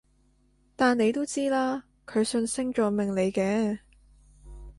[0.75, 3.77] 但你都知啦，佢信星座命理嘅